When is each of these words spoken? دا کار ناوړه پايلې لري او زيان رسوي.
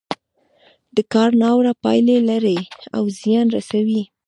دا 0.95 1.03
کار 1.13 1.29
ناوړه 1.41 1.73
پايلې 1.83 2.17
لري 2.29 2.59
او 2.97 3.03
زيان 3.19 3.47
رسوي. 3.57 4.03